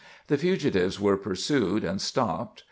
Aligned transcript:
The 0.29 0.37
fugitives 0.39 0.99
were 0.99 1.15
pursued 1.15 1.83
and 1.83 2.01
stopped. 2.01 2.59